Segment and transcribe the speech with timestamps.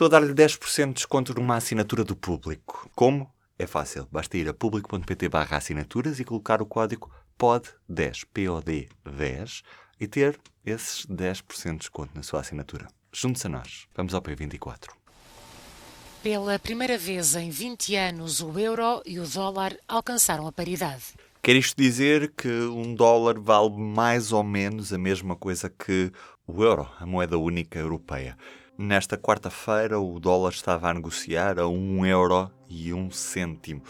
[0.00, 2.88] Estou a dar-lhe 10% de desconto numa assinatura do público.
[2.94, 3.30] Como?
[3.58, 4.08] É fácil.
[4.10, 9.62] Basta ir a público.pt barra assinaturas e colocar o código POD10, POD 10,
[10.00, 12.88] e ter esses 10% de desconto na sua assinatura.
[13.12, 13.86] Junte-se a nós.
[13.94, 14.88] Vamos ao P24.
[16.22, 21.12] Pela primeira vez em 20 anos, o euro e o dólar alcançaram a paridade.
[21.42, 26.10] Quer isto dizer que um dólar vale mais ou menos a mesma coisa que
[26.46, 28.34] o euro, a moeda única europeia.
[28.82, 33.82] Nesta quarta-feira, o dólar estava a negociar a 1 euro e 1 cêntimo.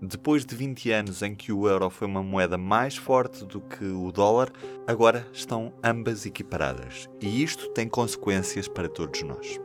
[0.00, 3.84] Depois de 20 anos em que o euro foi uma moeda mais forte do que
[3.84, 4.52] o dólar,
[4.86, 7.08] agora estão ambas equiparadas.
[7.20, 9.58] E isto tem consequências para todos nós.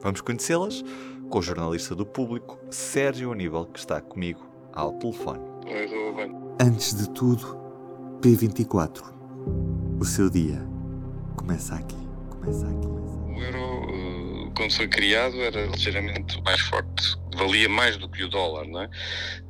[0.00, 0.82] Vamos conhecê-las
[1.28, 5.44] com o jornalista do público, Sérgio Aníbal, que está comigo ao telefone.
[6.60, 7.56] Antes de tudo,
[8.20, 9.00] P24.
[10.00, 10.60] O seu dia
[11.36, 12.08] começa aqui.
[12.30, 13.19] Começa aqui.
[13.40, 17.16] O euro, eh, quando foi criado, era ligeiramente mais forte.
[17.34, 18.90] Valia mais do que o dólar, não é?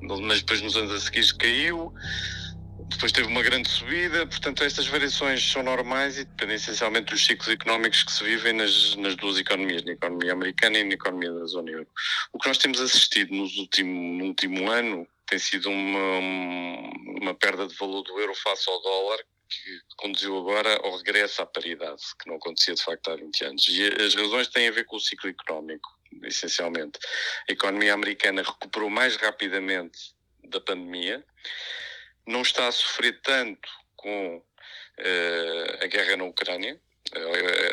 [0.01, 1.93] Mas depois, nos anos a seguir, caiu
[2.91, 7.49] depois teve uma grande subida, portanto estas variações são normais e dependem essencialmente dos ciclos
[7.49, 11.47] económicos que se vivem nas, nas duas economias, na economia americana e na economia da
[11.47, 11.87] zona euro.
[12.33, 16.19] O que nós temos assistido nos último, no último ano tem sido uma,
[17.21, 19.19] uma perda de valor do euro face ao dólar
[19.51, 23.69] que conduziu agora ao regresso à paridade, que não acontecia de facto há 20 anos.
[23.69, 25.89] E as razões têm a ver com o ciclo económico,
[26.23, 26.99] essencialmente.
[27.49, 31.25] A economia americana recuperou mais rapidamente da pandemia,
[32.27, 36.81] não está a sofrer tanto com uh, a guerra na Ucrânia.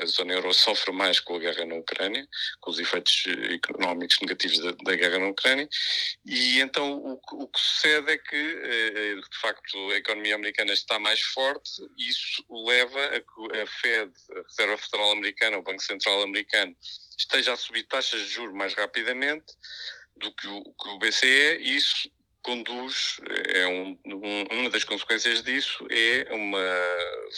[0.02, 2.28] A zona euro sofre mais com a guerra na Ucrânia,
[2.60, 5.70] com os efeitos económicos negativos da, da guerra na Ucrânia,
[6.26, 10.98] e então o, o, que sucede é que, eh, de facto, a economia americana está
[11.00, 15.84] mais forte, e isso leva a que a Fed, a Reserva Federal Americana, o Banco
[15.84, 16.76] Central Americano,
[17.18, 19.46] esteja a subir taxas de juros mais rapidamente
[20.16, 22.10] do que o, que o BCE, e isso
[22.48, 23.20] conduz,
[23.54, 26.66] é um, um, uma das consequências disso é uma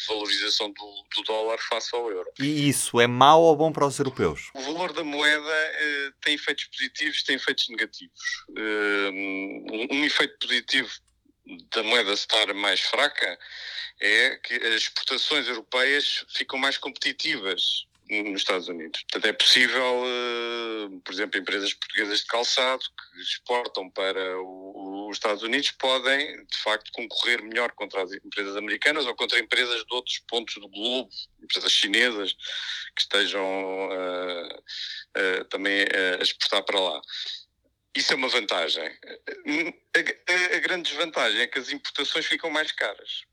[0.07, 2.29] valorização do, do, dólar face ao euro.
[2.39, 4.51] E isso é mau ou bom para os europeus?
[4.53, 8.19] O valor da moeda eh, tem efeitos positivos, tem efeitos negativos.
[8.55, 10.91] Eh, um, um efeito positivo
[11.73, 13.39] da moeda estar mais fraca
[13.99, 19.01] é que as exportações europeias ficam mais competitivas nos Estados Unidos.
[19.03, 24.68] Portanto, é possível, uh, por exemplo, empresas portuguesas de calçado que exportam para o,
[25.09, 29.83] os Estados Unidos podem, de facto, concorrer melhor contra as empresas americanas ou contra empresas
[29.83, 31.09] de outros pontos do globo,
[31.41, 32.33] empresas chinesas
[32.95, 35.85] que estejam uh, uh, também
[36.19, 37.01] a exportar para lá.
[37.95, 38.85] Isso é uma vantagem.
[38.85, 43.23] A, a, a grande desvantagem é que as importações ficam mais caras.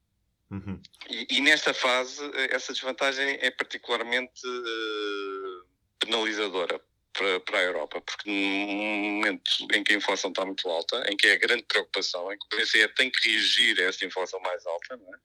[0.51, 0.81] Uhum.
[1.11, 5.67] E, e, nesta fase, essa desvantagem é particularmente uh,
[5.99, 6.81] penalizadora
[7.17, 11.17] para, para a Europa, porque num momento em que a inflação está muito alta, em
[11.17, 14.39] que é a grande preocupação, em que o BCE tem que reagir a essa inflação
[14.41, 15.19] mais alta, é?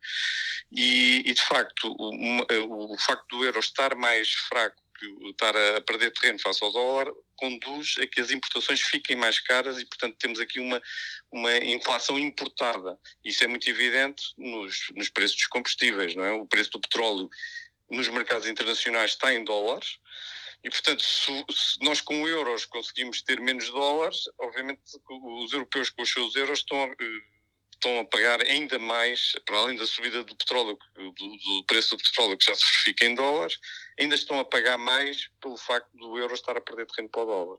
[0.71, 4.81] e, e, de facto, o, o facto do euro estar mais fraco
[5.29, 9.79] estar a perder terreno face ao dólar conduz a que as importações fiquem mais caras
[9.79, 10.79] e, portanto, temos aqui uma,
[11.31, 12.99] uma inflação importada.
[13.25, 16.31] Isso é muito evidente nos, nos preços dos combustíveis, não é?
[16.33, 17.29] O preço do petróleo
[17.89, 19.97] nos mercados internacionais está em dólares
[20.63, 26.03] e, portanto, se, se nós com euros conseguimos ter menos dólares, obviamente os europeus com
[26.03, 27.21] os seus euros estão a, eh,
[27.73, 32.03] estão a pagar ainda mais, para além da subida do petróleo, do, do, preço do
[32.03, 33.57] petróleo que já se verifica em dólares,
[33.99, 37.25] ainda estão a pagar mais pelo facto do euro estar a perder terreno para o
[37.25, 37.57] dólar.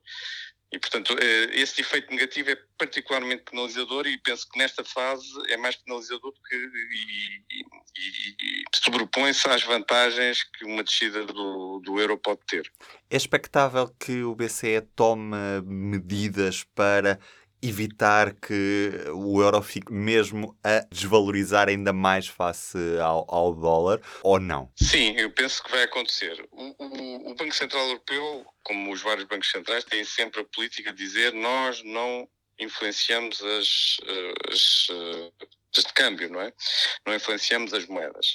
[0.72, 5.56] E, portanto, eh, esse efeito negativo é particularmente penalizador e penso que nesta fase é
[5.59, 12.16] mais penalizador que e, e, e sobrepõe-se às vantagens que uma descida do, do euro
[12.16, 12.72] pode ter.
[13.10, 17.21] É expectável que o BCE tome medidas para
[17.62, 24.41] evitar que o euro fique mesmo a desvalorizar ainda mais face ao, ao dólar ou
[24.41, 24.71] não?
[24.77, 26.45] Sim, eu penso que vai acontecer.
[26.51, 30.92] O, o, o, Banco Central Europeu, como os vários bancos centrais, tem sempre a política
[30.92, 32.28] de dizer nós não
[32.59, 33.97] influenciamos as,
[34.51, 34.86] as,
[35.77, 36.53] as de câmbio, não é?
[37.07, 38.34] Não influenciamos as moedas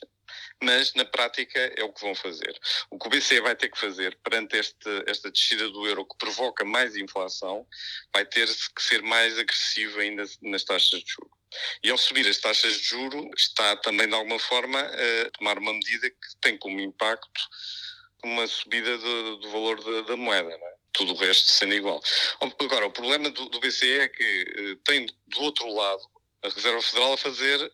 [0.61, 2.57] mas na prática é o que vão fazer.
[2.89, 6.17] O que o BCE vai ter que fazer perante este, esta descida do euro que
[6.17, 7.65] provoca mais inflação,
[8.13, 11.37] vai ter que ser mais agressivo ainda nas taxas de juros.
[11.83, 15.73] E ao subir as taxas de juro, está também de alguma forma a tomar uma
[15.73, 17.41] medida que tem como impacto
[18.23, 20.77] uma subida do, do valor da, da moeda, é?
[20.91, 22.01] tudo o resto sendo igual.
[22.41, 26.01] Agora, o problema do, do BCE é que eh, tem do outro lado
[26.43, 27.71] a Reserva Federal a fazer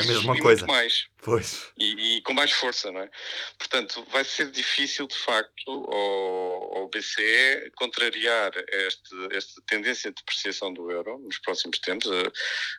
[0.00, 0.66] a mesma coisa.
[0.66, 1.06] mais.
[1.22, 1.68] Pois.
[1.78, 3.10] E, e, com mais força, não é?
[3.56, 10.72] Portanto, vai ser difícil, de facto, ao, ao BCE contrariar este, esta tendência de depreciação
[10.74, 12.10] do euro nos próximos tempos.
[12.10, 12.32] Eh,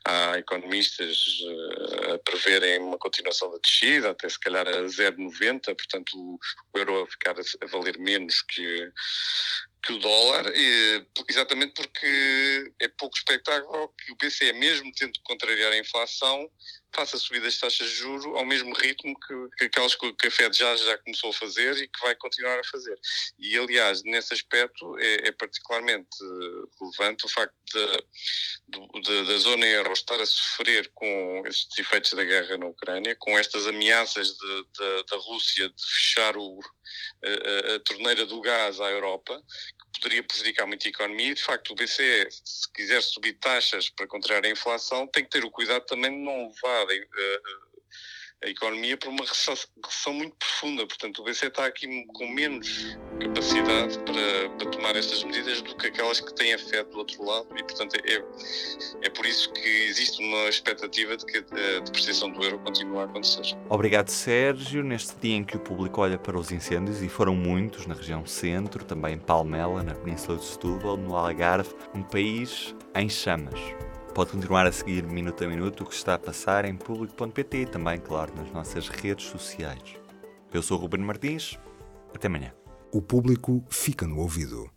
[0.05, 6.11] há economistas eh, a preverem uma continuação da descida, até se calhar a 0,90, portanto,
[6.17, 6.39] o,
[6.77, 8.91] euro a ficar a valer menos que,
[9.83, 10.45] que o dólar,
[11.27, 16.49] exatamente porque é pouco expectável que o BCE, mesmo tendo de contrariar a inflação,
[16.95, 20.55] faça subir as taxas de juros ao mesmo ritmo que, que aquelas que a Fed
[20.55, 22.97] já, já começou a fazer e que vai continuar a fazer.
[23.39, 26.17] E, aliás, nesse aspecto é, é particularmente
[26.79, 27.53] relevante o facto
[29.27, 33.67] da zona euro estar a sofrer com estes efeitos da guerra na Ucrânia, com estas
[33.67, 36.59] ameaças de, de, da Rússia de fechar o,
[37.23, 39.41] a, a, torneira do gás à Europa,
[39.93, 41.31] que poderia prejudicar muito a economia.
[41.31, 45.29] E, de facto, o BCE, se quiser subir taxas para contrariar a inflação, tem que
[45.29, 47.72] ter o cuidado também de não levar a,
[48.43, 49.55] a, economia para uma recessão,
[50.13, 50.85] muito profunda.
[50.85, 55.87] Portanto, o BCE está aqui com menos capacidade para, para, tomar estas medidas do que
[55.87, 59.67] aquelas que têm a FED do outro lado e, portanto, é, é por isso que
[59.85, 63.55] existe uma expectativa de que a depreciação do euro continue a acontecer.
[63.69, 64.83] Obrigado, Sérgio.
[64.83, 68.25] Neste dia em que o público olha para os incêndios, e foram muitos na região
[68.25, 73.59] centro, também em Palmela, na Península de Setúbal, no Algarve, um país em chamas.
[74.13, 77.65] Pode continuar a seguir minuto a minuto o que está a passar em público.pt e
[77.65, 79.95] também, claro, nas nossas redes sociais.
[80.53, 81.57] Eu sou o Ruben Martins.
[82.13, 82.53] Até amanhã.
[82.91, 84.69] O público fica no ouvido.